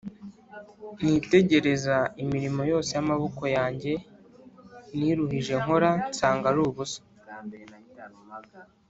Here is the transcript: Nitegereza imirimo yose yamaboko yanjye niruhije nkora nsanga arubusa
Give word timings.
Nitegereza 1.01 1.97
imirimo 2.23 2.61
yose 2.71 2.89
yamaboko 2.97 3.43
yanjye 3.57 3.91
niruhije 4.97 5.53
nkora 5.63 5.89
nsanga 6.11 6.45
arubusa 6.51 6.99